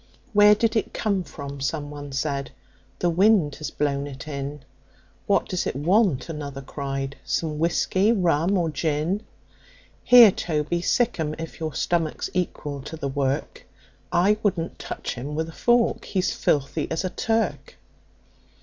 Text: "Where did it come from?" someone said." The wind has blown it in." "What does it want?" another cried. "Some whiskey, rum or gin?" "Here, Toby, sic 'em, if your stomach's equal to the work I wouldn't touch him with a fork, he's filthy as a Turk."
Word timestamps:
"Where 0.33 0.55
did 0.55 0.75
it 0.75 0.95
come 0.95 1.21
from?" 1.23 1.61
someone 1.61 2.11
said." 2.11 2.49
The 3.01 3.11
wind 3.11 3.53
has 3.57 3.69
blown 3.69 4.07
it 4.07 4.27
in." 4.27 4.61
"What 5.27 5.47
does 5.47 5.67
it 5.67 5.75
want?" 5.75 6.27
another 6.27 6.63
cried. 6.63 7.17
"Some 7.23 7.59
whiskey, 7.59 8.11
rum 8.11 8.57
or 8.57 8.71
gin?" 8.71 9.21
"Here, 10.03 10.31
Toby, 10.31 10.81
sic 10.81 11.19
'em, 11.19 11.35
if 11.37 11.59
your 11.59 11.75
stomach's 11.75 12.31
equal 12.33 12.81
to 12.81 12.97
the 12.97 13.09
work 13.09 13.67
I 14.11 14.37
wouldn't 14.41 14.79
touch 14.79 15.13
him 15.13 15.35
with 15.35 15.49
a 15.49 15.53
fork, 15.53 16.05
he's 16.05 16.33
filthy 16.33 16.89
as 16.89 17.03
a 17.05 17.11
Turk." 17.11 17.77